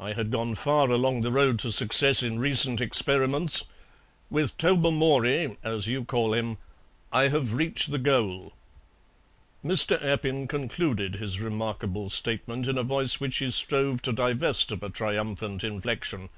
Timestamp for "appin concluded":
10.02-11.16